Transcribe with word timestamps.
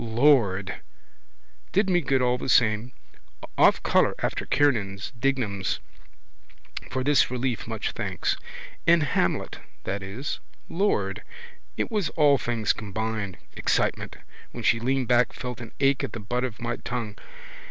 Lord! 0.03 0.81
Did 1.71 1.87
me 1.87 2.01
good 2.01 2.23
all 2.23 2.39
the 2.39 2.49
same. 2.49 2.91
Off 3.55 3.83
colour 3.83 4.15
after 4.17 4.47
Kiernan's, 4.47 5.11
Dignam's. 5.11 5.79
For 6.89 7.03
this 7.03 7.29
relief 7.29 7.67
much 7.67 7.91
thanks. 7.91 8.35
In 8.87 9.01
Hamlet, 9.01 9.59
that 9.83 10.01
is. 10.01 10.39
Lord! 10.67 11.21
It 11.77 11.91
was 11.91 12.09
all 12.17 12.39
things 12.39 12.73
combined. 12.73 13.37
Excitement. 13.55 14.15
When 14.53 14.63
she 14.63 14.79
leaned 14.79 15.07
back, 15.07 15.33
felt 15.33 15.61
an 15.61 15.71
ache 15.79 16.03
at 16.03 16.13
the 16.13 16.19
butt 16.19 16.43
of 16.43 16.59
my 16.59 16.77
tongue. 16.77 17.15